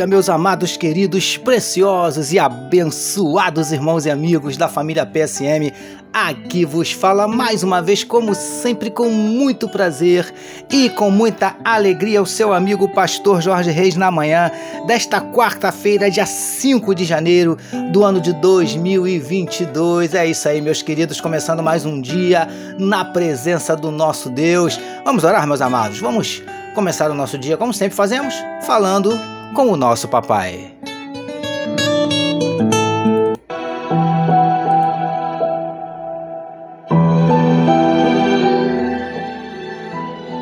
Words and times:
dia, 0.00 0.06
meus 0.06 0.30
amados, 0.30 0.78
queridos, 0.78 1.36
preciosos 1.36 2.32
e 2.32 2.38
abençoados 2.38 3.70
irmãos 3.70 4.06
e 4.06 4.10
amigos 4.10 4.56
da 4.56 4.66
família 4.66 5.04
PSM. 5.04 5.70
Aqui 6.10 6.64
vos 6.64 6.90
fala 6.90 7.28
mais 7.28 7.62
uma 7.62 7.82
vez, 7.82 8.02
como 8.02 8.34
sempre, 8.34 8.90
com 8.90 9.10
muito 9.10 9.68
prazer 9.68 10.32
e 10.70 10.88
com 10.88 11.10
muita 11.10 11.54
alegria, 11.62 12.22
o 12.22 12.26
seu 12.26 12.54
amigo 12.54 12.88
Pastor 12.88 13.42
Jorge 13.42 13.70
Reis 13.70 13.94
na 13.94 14.10
manhã 14.10 14.50
desta 14.86 15.20
quarta-feira, 15.20 16.10
dia 16.10 16.24
5 16.24 16.94
de 16.94 17.04
janeiro 17.04 17.58
do 17.92 18.02
ano 18.02 18.22
de 18.22 18.32
2022. 18.32 20.14
É 20.14 20.26
isso 20.26 20.48
aí, 20.48 20.62
meus 20.62 20.80
queridos, 20.80 21.20
começando 21.20 21.62
mais 21.62 21.84
um 21.84 22.00
dia 22.00 22.48
na 22.78 23.04
presença 23.04 23.76
do 23.76 23.90
nosso 23.90 24.30
Deus. 24.30 24.80
Vamos 25.04 25.24
orar, 25.24 25.46
meus 25.46 25.60
amados, 25.60 25.98
vamos 25.98 26.42
começar 26.74 27.10
o 27.10 27.14
nosso 27.14 27.36
dia, 27.36 27.58
como 27.58 27.74
sempre 27.74 27.94
fazemos, 27.94 28.34
falando 28.62 29.39
com 29.54 29.70
o 29.70 29.76
nosso 29.76 30.08
papai. 30.08 30.79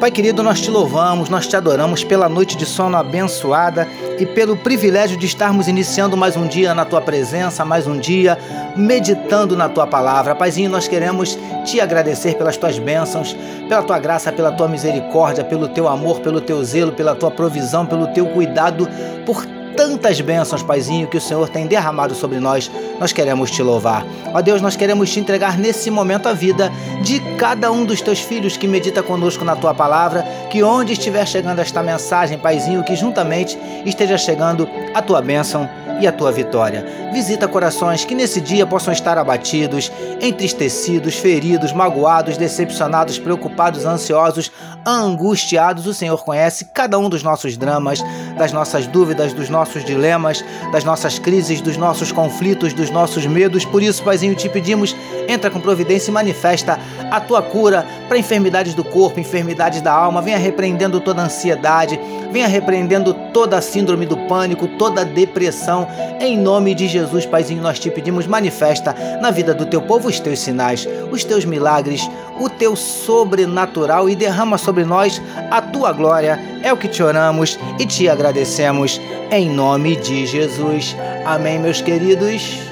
Pai 0.01 0.13
querido, 0.13 0.45
nós 0.45 0.61
te 0.61 0.71
louvamos, 0.71 1.29
nós 1.29 1.49
te 1.49 1.57
adoramos 1.57 2.05
pela 2.05 2.29
noite 2.29 2.57
de 2.57 2.65
sono 2.65 2.97
abençoada 2.97 3.89
e 4.17 4.25
pelo 4.25 4.57
privilégio 4.57 5.17
de 5.17 5.27
estarmos 5.27 5.67
iniciando 5.67 6.17
mais 6.17 6.37
um 6.37 6.47
dia 6.47 6.73
na 6.73 6.85
tua 6.85 7.01
presença, 7.01 7.65
mais 7.65 7.85
um 7.85 7.99
dia 7.99 8.39
meditando 8.77 9.57
na 9.57 9.69
tua 9.69 9.89
palavra. 9.89 10.37
Paizinho, 10.37 10.71
nós 10.71 10.87
queremos 10.87 11.37
te 11.65 11.81
agradecer 11.81 12.37
pelas 12.37 12.57
tuas 12.57 12.79
bênçãos, 12.79 13.37
pela 13.69 13.83
tua 13.83 13.99
graça, 13.99 14.31
pela 14.31 14.53
tua 14.53 14.69
misericórdia, 14.69 15.43
pelo 15.43 15.67
teu 15.67 15.89
amor, 15.89 16.21
pelo 16.21 16.41
teu 16.41 16.63
zelo, 16.63 16.93
pela 16.93 17.17
tua 17.17 17.33
provisão, 17.33 17.85
pelo 17.85 18.07
teu 18.07 18.27
cuidado, 18.27 18.89
por 19.27 19.45
tantas 19.79 20.21
bênçãos, 20.21 20.61
Paizinho, 20.61 21.07
que 21.07 21.17
o 21.17 21.21
Senhor 21.21 21.49
tem 21.49 21.65
derramado 21.65 22.13
sobre 22.13 22.41
nós, 22.41 22.69
nós 22.99 23.13
queremos 23.13 23.49
te 23.49 23.63
louvar. 23.63 24.05
Ó 24.35 24.43
Deus, 24.43 24.61
nós 24.61 24.75
queremos 24.75 25.09
te 25.09 25.21
entregar 25.21 25.57
nesse 25.57 25.89
momento 25.89 26.29
a 26.29 26.33
vida 26.33 26.73
de 27.01 27.21
cada 27.37 27.71
um 27.71 27.85
dos 27.85 28.01
teus 28.01 28.19
filhos 28.19 28.57
que 28.57 28.67
medita 28.67 29.05
conosco 29.05 29.45
na 29.45 29.55
tua 29.55 29.73
palavra, 29.73 30.25
que 30.51 30.65
onde 30.65 30.95
estiver 30.95 31.25
chegando 31.29 31.61
esta 31.61 31.81
mensagem, 31.81 32.37
Paizinho, 32.37 32.83
que 32.83 32.97
juntamente 32.97 33.57
esteja 33.87 34.19
chegando 34.19 34.69
a 34.93 35.01
tua 35.01 35.23
bênção 35.23 35.71
e 36.01 36.07
a 36.07 36.13
tua 36.13 36.31
vitória. 36.33 36.85
Visita 37.13 37.49
corações 37.49 38.05
que 38.05 38.15
nesse 38.15 38.41
dia 38.41 38.67
possam 38.67 38.93
estar 38.93 39.19
abatidos, 39.19 39.91
entristecidos, 40.21 41.17
feridos, 41.17 41.73
magoados, 41.73 42.37
decepcionados, 42.37 43.19
preocupados, 43.19 43.85
ansiosos, 43.85 44.53
angustiados. 44.87 45.87
O 45.87 45.95
Senhor 45.95 46.23
conhece 46.25 46.67
cada 46.67 46.99
um 46.99 47.09
dos 47.09 47.23
nossos 47.23 47.57
dramas, 47.57 48.03
das 48.37 48.53
nossas 48.53 48.87
dúvidas, 48.87 49.33
dos 49.33 49.49
nossos 49.49 49.85
dilemas, 49.85 50.45
das 50.73 50.85
nossas 50.85 51.19
crises, 51.19 51.61
dos 51.61 51.77
nossos 51.77 52.13
conflitos, 52.13 52.73
dos 52.73 52.91
nossos 52.91 53.27
medos. 53.27 53.65
Por 53.65 53.83
isso, 53.83 54.03
Paizinho, 54.03 54.35
te 54.35 54.49
pedimos, 54.49 54.95
entra 55.27 55.51
com 55.51 55.61
providência 55.61 56.11
e 56.11 56.15
manifesta 56.15 56.79
a 57.11 57.21
tua 57.21 57.43
cura 57.43 57.87
para 58.09 58.19
enfermidades 58.19 58.75
do 58.75 58.85
corpo, 58.85 59.19
enfermidades 59.19 59.81
da 59.81 59.93
alma. 59.93 60.23
Venha 60.23 60.39
repreendendo 60.39 61.01
toda 61.01 61.23
ansiedade, 61.23 61.99
venha 62.31 62.47
repreendendo 62.47 63.15
toda 63.33 63.59
a 63.59 63.63
síndrome 63.63 64.07
do 64.07 64.17
pânico, 64.17 64.69
toda 64.79 65.01
a 65.01 65.05
depressão 65.05 65.88
em 66.21 66.37
nome 66.37 66.75
de 66.75 66.89
Jesus, 66.89 67.27
Paizinho, 67.27 67.63
nós 67.63 67.79
te 67.79 67.91
pedimos, 67.91 68.27
manifesta 68.27 68.95
na 69.21 69.31
vida 69.31 69.55
do 69.55 69.67
teu 69.67 69.81
povo 69.81 70.09
os 70.09 70.19
teus 70.19 70.39
sinais, 70.39 70.87
os 71.11 71.25
teus 71.25 71.45
milagres, 71.45 72.09
o 72.41 72.49
teu 72.49 72.75
sobrenatural 72.75 74.09
e 74.09 74.17
derrama 74.17 74.59
sobre 74.59 74.85
nós 74.85 75.21
a 75.51 75.61
tua 75.61 75.93
glória. 75.93 76.39
É 76.63 76.73
o 76.73 76.77
que 76.77 76.89
te 76.89 77.03
oramos 77.03 77.59
e 77.79 77.87
te 77.87 78.09
agradecemos 78.09 79.01
em 79.31 79.49
nome 79.51 79.97
de 79.97 80.27
Jesus. 80.27 80.97
Amém, 81.25 81.59
meus 81.59 81.81
queridos. 81.81 82.69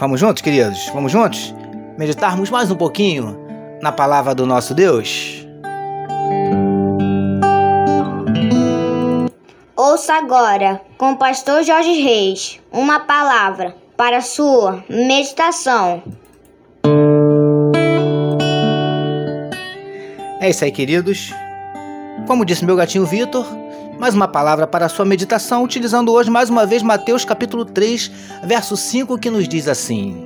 Vamos 0.00 0.18
juntos, 0.18 0.40
queridos? 0.40 0.88
Vamos 0.94 1.12
juntos? 1.12 1.54
Meditarmos 1.98 2.48
mais 2.48 2.70
um 2.70 2.74
pouquinho 2.74 3.38
na 3.82 3.92
palavra 3.92 4.34
do 4.34 4.46
nosso 4.46 4.74
Deus? 4.74 5.39
Ouça 10.00 10.14
agora, 10.14 10.80
com 10.96 11.12
o 11.12 11.16
pastor 11.18 11.62
Jorge 11.62 11.92
Reis, 11.92 12.58
uma 12.72 13.00
palavra 13.00 13.76
para 13.98 14.22
sua 14.22 14.82
meditação. 14.88 16.02
É 20.40 20.48
isso 20.48 20.64
aí, 20.64 20.72
queridos. 20.72 21.34
Como 22.26 22.46
disse 22.46 22.64
meu 22.64 22.76
gatinho 22.76 23.04
Vitor, 23.04 23.46
mais 23.98 24.14
uma 24.14 24.26
palavra 24.26 24.66
para 24.66 24.88
sua 24.88 25.04
meditação, 25.04 25.64
utilizando 25.64 26.10
hoje 26.10 26.30
mais 26.30 26.48
uma 26.48 26.64
vez 26.64 26.82
Mateus 26.82 27.22
capítulo 27.22 27.66
3, 27.66 28.10
verso 28.44 28.78
5, 28.78 29.18
que 29.18 29.28
nos 29.28 29.46
diz 29.46 29.68
assim: 29.68 30.24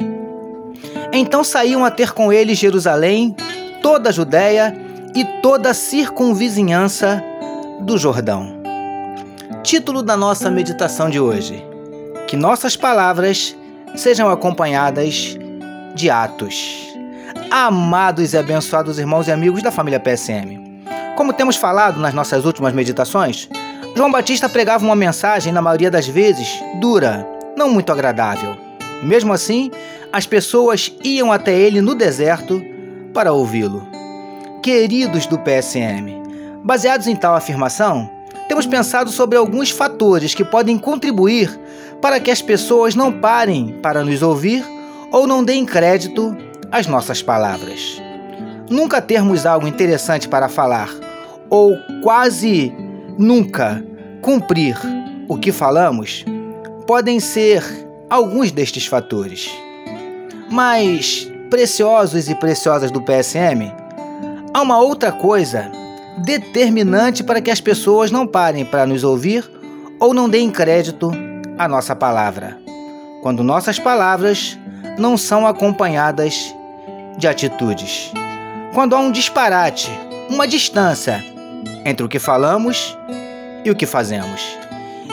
Então 1.12 1.42
saíam 1.42 1.84
a 1.84 1.90
ter 1.90 2.12
com 2.12 2.32
ele 2.32 2.54
Jerusalém, 2.54 3.34
toda 3.82 4.10
a 4.10 4.12
Judéia 4.12 4.72
e 5.16 5.24
toda 5.42 5.70
a 5.70 5.74
circunvizinhança 5.74 7.20
do 7.80 7.98
Jordão 7.98 8.53
Título 9.64 10.02
da 10.02 10.14
nossa 10.14 10.50
meditação 10.50 11.08
de 11.08 11.18
hoje: 11.18 11.64
Que 12.28 12.36
nossas 12.36 12.76
palavras 12.76 13.56
sejam 13.96 14.28
acompanhadas 14.28 15.38
de 15.94 16.10
atos. 16.10 16.94
Amados 17.50 18.34
e 18.34 18.36
abençoados 18.36 18.98
irmãos 18.98 19.26
e 19.26 19.32
amigos 19.32 19.62
da 19.62 19.70
família 19.70 19.98
PSM. 19.98 20.60
Como 21.16 21.32
temos 21.32 21.56
falado 21.56 21.98
nas 21.98 22.12
nossas 22.12 22.44
últimas 22.44 22.74
meditações, 22.74 23.48
João 23.96 24.12
Batista 24.12 24.50
pregava 24.50 24.84
uma 24.84 24.94
mensagem, 24.94 25.50
na 25.50 25.62
maioria 25.62 25.90
das 25.90 26.06
vezes, 26.06 26.46
dura, 26.78 27.26
não 27.56 27.70
muito 27.70 27.90
agradável. 27.90 28.54
Mesmo 29.02 29.32
assim, 29.32 29.70
as 30.12 30.26
pessoas 30.26 30.94
iam 31.02 31.32
até 31.32 31.58
ele 31.58 31.80
no 31.80 31.94
deserto 31.94 32.62
para 33.14 33.32
ouvi-lo. 33.32 33.88
Queridos 34.62 35.24
do 35.24 35.38
PSM, 35.38 36.22
baseados 36.62 37.06
em 37.06 37.16
tal 37.16 37.34
afirmação, 37.34 38.13
temos 38.48 38.66
pensado 38.66 39.10
sobre 39.10 39.38
alguns 39.38 39.70
fatores 39.70 40.34
que 40.34 40.44
podem 40.44 40.78
contribuir 40.78 41.58
para 42.00 42.20
que 42.20 42.30
as 42.30 42.42
pessoas 42.42 42.94
não 42.94 43.12
parem 43.12 43.78
para 43.82 44.04
nos 44.04 44.22
ouvir 44.22 44.64
ou 45.10 45.26
não 45.26 45.42
deem 45.42 45.64
crédito 45.64 46.36
às 46.70 46.86
nossas 46.86 47.22
palavras. 47.22 48.02
Nunca 48.68 49.00
termos 49.00 49.46
algo 49.46 49.66
interessante 49.66 50.28
para 50.28 50.48
falar 50.48 50.90
ou 51.48 51.76
quase 52.02 52.72
nunca 53.16 53.84
cumprir 54.20 54.76
o 55.28 55.36
que 55.36 55.52
falamos 55.52 56.24
podem 56.86 57.20
ser 57.20 57.62
alguns 58.10 58.50
destes 58.50 58.86
fatores. 58.86 59.50
Mas, 60.50 61.30
preciosos 61.48 62.28
e 62.28 62.34
preciosas 62.34 62.90
do 62.90 63.00
PSM, 63.00 63.72
há 64.52 64.62
uma 64.62 64.78
outra 64.78 65.12
coisa 65.12 65.70
determinante 66.18 67.22
para 67.22 67.40
que 67.40 67.50
as 67.50 67.60
pessoas 67.60 68.10
não 68.10 68.26
parem 68.26 68.64
para 68.64 68.86
nos 68.86 69.04
ouvir 69.04 69.48
ou 69.98 70.14
não 70.14 70.28
deem 70.28 70.50
crédito 70.50 71.10
à 71.58 71.66
nossa 71.66 71.94
palavra. 71.94 72.58
Quando 73.22 73.42
nossas 73.42 73.78
palavras 73.78 74.58
não 74.98 75.16
são 75.16 75.46
acompanhadas 75.46 76.54
de 77.16 77.26
atitudes. 77.26 78.12
Quando 78.74 78.94
há 78.94 78.98
um 78.98 79.10
disparate, 79.10 79.90
uma 80.28 80.46
distância 80.46 81.24
entre 81.84 82.04
o 82.04 82.08
que 82.08 82.18
falamos 82.18 82.96
e 83.64 83.70
o 83.70 83.74
que 83.76 83.86
fazemos. 83.86 84.42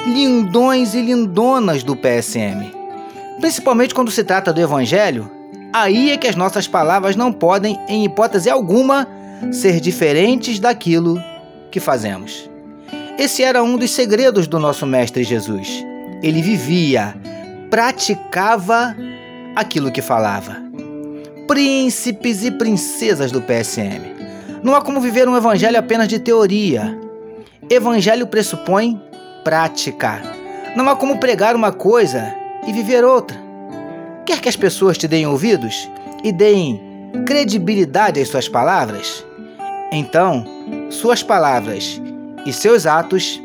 Lindões 0.06 0.94
e 0.94 1.02
lindonas 1.02 1.84
do 1.84 1.96
PSM. 1.96 2.72
Principalmente 3.40 3.94
quando 3.94 4.12
se 4.12 4.24
trata 4.24 4.52
do 4.52 4.62
Evangelho, 4.62 5.30
aí 5.74 6.12
é 6.12 6.18
que 6.18 6.28
as 6.28 6.36
nossas 6.36 6.68
palavras 6.68 7.16
não 7.16 7.32
podem, 7.32 7.80
em 7.88 8.04
hipótese 8.04 8.50
alguma, 8.50 9.08
ser 9.52 9.80
diferentes 9.80 10.60
daquilo 10.60 11.22
que 11.72 11.80
fazemos. 11.80 12.50
Esse 13.18 13.44
era 13.44 13.64
um 13.64 13.78
dos 13.78 13.92
segredos 13.92 14.48
do 14.48 14.60
nosso 14.60 14.86
Mestre 14.86 15.24
Jesus. 15.24 15.84
Ele 16.22 16.42
vivia, 16.42 17.16
praticava 17.70 18.96
aquilo 19.56 19.92
que 19.92 20.02
falava. 20.02 20.58
Príncipes 21.48 22.44
e 22.44 22.52
princesas 22.52 23.32
do 23.32 23.42
PSM. 23.42 24.02
Não 24.64 24.76
há 24.76 24.82
como 24.82 25.02
viver 25.02 25.28
um 25.28 25.36
evangelho 25.36 25.78
apenas 25.78 26.08
de 26.08 26.20
teoria. 26.20 26.98
Evangelho 27.70 28.28
pressupõe 28.28 29.02
prática. 29.44 30.22
Não 30.76 30.88
há 30.90 30.96
como 30.96 31.20
pregar 31.20 31.56
uma 31.56 31.72
coisa 31.72 32.34
e 32.68 32.72
viver 32.72 33.04
outra. 33.04 33.38
Quer 34.26 34.40
que 34.40 34.50
as 34.50 34.56
pessoas 34.56 34.98
te 34.98 35.08
deem 35.08 35.26
ouvidos 35.26 35.90
e 36.24 36.32
deem 36.32 36.80
credibilidade 37.26 38.20
às 38.22 38.30
suas 38.30 38.48
palavras? 38.48 39.26
Então, 39.92 40.46
suas 40.90 41.22
palavras 41.22 42.02
e 42.46 42.54
seus 42.54 42.86
atos 42.86 43.42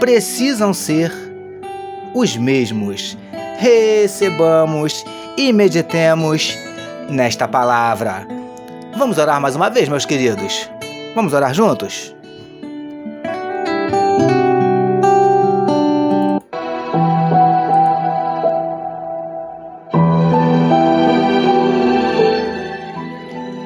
precisam 0.00 0.74
ser 0.74 1.12
os 2.12 2.36
mesmos. 2.36 3.16
Recebamos 3.58 5.04
e 5.36 5.52
meditemos 5.52 6.58
nesta 7.08 7.46
palavra. 7.46 8.26
Vamos 8.96 9.18
orar 9.18 9.40
mais 9.40 9.54
uma 9.54 9.70
vez, 9.70 9.88
meus 9.88 10.04
queridos? 10.04 10.68
Vamos 11.14 11.32
orar 11.32 11.54
juntos? 11.54 12.12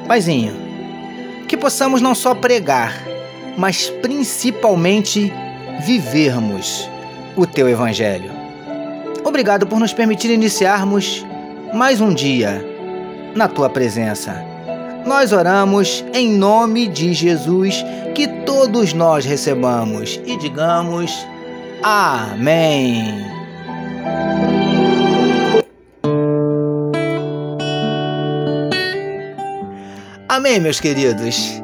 Paizinho, 0.07 0.62
possamos 1.63 2.01
não 2.01 2.13
só 2.13 2.35
pregar, 2.35 2.93
mas 3.57 3.89
principalmente 3.89 5.31
vivermos 5.85 6.89
o 7.37 7.45
teu 7.45 7.69
Evangelho. 7.69 8.29
Obrigado 9.23 9.65
por 9.65 9.79
nos 9.79 9.93
permitir 9.93 10.29
iniciarmos 10.29 11.25
mais 11.73 12.01
um 12.01 12.13
dia 12.13 12.61
na 13.33 13.47
tua 13.47 13.69
presença. 13.69 14.43
Nós 15.05 15.31
oramos 15.31 16.03
em 16.13 16.33
nome 16.33 16.85
de 16.85 17.13
Jesus, 17.13 17.81
que 18.13 18.27
todos 18.27 18.91
nós 18.91 19.23
recebamos 19.23 20.19
e 20.25 20.35
digamos 20.35 21.25
Amém. 21.81 23.25
Amém, 30.45 30.59
meus 30.59 30.77
queridos. 30.77 31.63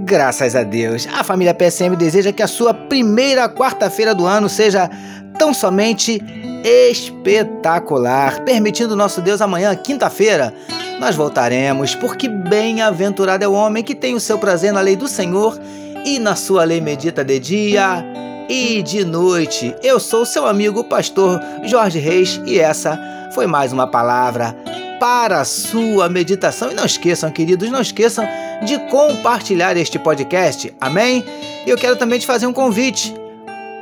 Graças 0.00 0.54
a 0.54 0.62
Deus, 0.62 1.08
a 1.14 1.24
família 1.24 1.54
PSM 1.54 1.96
deseja 1.96 2.30
que 2.30 2.42
a 2.42 2.46
sua 2.46 2.74
primeira 2.74 3.48
quarta-feira 3.48 4.14
do 4.14 4.26
ano 4.26 4.50
seja 4.50 4.90
tão 5.38 5.54
somente 5.54 6.22
espetacular. 6.62 8.44
Permitindo 8.44 8.94
nosso 8.94 9.22
Deus, 9.22 9.40
amanhã, 9.40 9.74
quinta-feira, 9.74 10.52
nós 11.00 11.16
voltaremos, 11.16 11.94
porque 11.94 12.28
bem-aventurado 12.28 13.44
é 13.44 13.48
o 13.48 13.54
homem 13.54 13.82
que 13.82 13.94
tem 13.94 14.14
o 14.14 14.20
seu 14.20 14.36
prazer 14.36 14.74
na 14.74 14.82
lei 14.82 14.94
do 14.94 15.08
Senhor 15.08 15.58
e 16.04 16.18
na 16.18 16.36
sua 16.36 16.64
lei 16.64 16.82
medita 16.82 17.24
de 17.24 17.38
dia 17.38 18.04
e 18.46 18.82
de 18.82 19.06
noite. 19.06 19.74
Eu 19.82 19.98
sou 19.98 20.26
seu 20.26 20.46
amigo, 20.46 20.84
pastor 20.84 21.40
Jorge 21.64 21.98
Reis, 21.98 22.38
e 22.44 22.60
essa 22.60 23.00
foi 23.32 23.46
mais 23.46 23.72
uma 23.72 23.86
palavra 23.86 24.54
para 24.98 25.40
a 25.40 25.44
sua 25.44 26.08
meditação. 26.08 26.70
E 26.70 26.74
não 26.74 26.84
esqueçam, 26.84 27.30
queridos, 27.30 27.70
não 27.70 27.80
esqueçam 27.80 28.26
de 28.64 28.78
compartilhar 28.90 29.76
este 29.76 29.98
podcast. 29.98 30.74
Amém? 30.80 31.24
E 31.66 31.70
eu 31.70 31.76
quero 31.76 31.96
também 31.96 32.18
te 32.18 32.26
fazer 32.26 32.46
um 32.46 32.52
convite. 32.52 33.14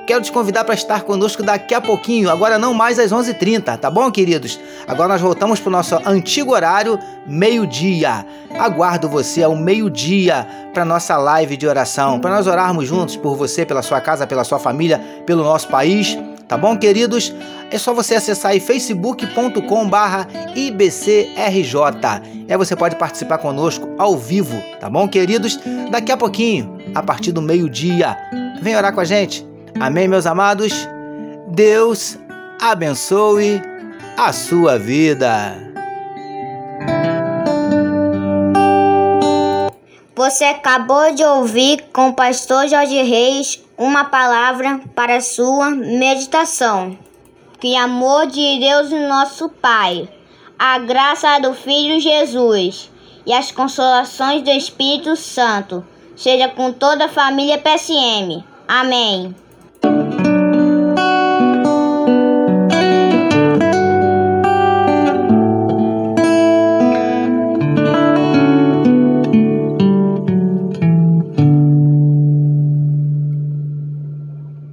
Quero 0.07 0.23
te 0.23 0.31
convidar 0.31 0.63
para 0.63 0.75
estar 0.75 1.03
conosco 1.03 1.43
daqui 1.43 1.75
a 1.75 1.81
pouquinho, 1.81 2.31
agora 2.31 2.61
não 2.61 2.73
mais 2.73 2.97
às 2.97 3.11
11h30, 3.11 3.77
tá 3.77 3.91
bom, 3.91 4.09
queridos? 4.09 4.57
Agora 4.87 5.09
nós 5.09 5.21
voltamos 5.21 5.59
para 5.59 5.69
o 5.69 5.73
nosso 5.73 6.01
antigo 6.07 6.53
horário, 6.53 6.97
meio-dia. 7.27 8.25
Aguardo 8.57 9.09
você 9.09 9.43
ao 9.43 9.57
meio-dia 9.57 10.47
para 10.73 10.85
nossa 10.85 11.17
live 11.17 11.57
de 11.57 11.67
oração, 11.67 12.21
para 12.21 12.37
nós 12.37 12.47
orarmos 12.47 12.87
juntos 12.87 13.17
por 13.17 13.35
você, 13.35 13.67
pela 13.67 13.83
sua 13.83 14.01
casa, 14.01 14.29
pela 14.29 14.45
sua 14.45 14.61
família, 14.61 15.01
pelo 15.27 15.43
nosso 15.43 15.67
país. 15.67 16.17
Tá 16.49 16.57
bom, 16.57 16.77
queridos? 16.77 17.35
É 17.71 17.79
só 17.79 17.93
você 17.93 18.15
acessar 18.15 18.53
aí 18.53 18.61
facebook.com 18.61 19.89
barra 19.89 20.29
IBCRJ. 20.55 21.77
Aí 22.49 22.57
você 22.57 22.77
pode 22.77 22.97
participar 22.97 23.39
conosco 23.39 23.89
ao 23.99 24.17
vivo, 24.17 24.63
tá 24.81 24.89
bom, 24.89 25.09
queridos? 25.09 25.59
Daqui 25.91 26.13
a 26.13 26.17
pouquinho, 26.17 26.79
a 26.95 27.03
partir 27.03 27.33
do 27.33 27.43
meio-dia. 27.43 28.17
Vem 28.63 28.77
orar 28.77 28.95
com 28.95 29.01
a 29.01 29.05
gente. 29.05 29.47
Amém, 29.81 30.07
meus 30.07 30.27
amados? 30.27 30.89
Deus 31.49 32.17
abençoe 32.61 33.61
a 34.17 34.33
sua 34.33 34.79
vida. 34.79 35.66
Você 40.17 40.45
acabou 40.45 41.13
de 41.13 41.23
ouvir 41.23 41.91
com 41.93 42.09
o 42.09 42.15
pastor 42.15 42.67
Jorge 42.67 43.03
Reis 43.03 43.63
uma 43.77 44.07
palavra 44.07 44.81
para 44.95 45.21
sua 45.21 45.69
meditação. 45.69 46.97
Que 47.61 47.77
amor 47.77 48.27
de 48.27 48.59
Deus, 48.59 48.91
nosso 48.91 49.51
Pai, 49.51 50.09
a 50.59 50.79
graça 50.79 51.39
do 51.39 51.53
Filho 51.53 52.01
Jesus 52.01 52.91
e 53.27 53.33
as 53.35 53.53
consolações 53.53 54.43
do 54.43 54.49
Espírito 54.49 55.15
Santo 55.17 55.87
seja 56.17 56.49
com 56.49 56.73
toda 56.73 57.05
a 57.05 57.11
família 57.11 57.59
PSM. 57.59 58.43
Amém. 58.67 59.37